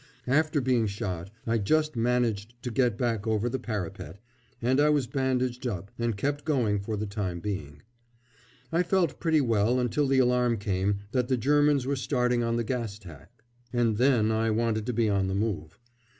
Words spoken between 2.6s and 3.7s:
to get back over the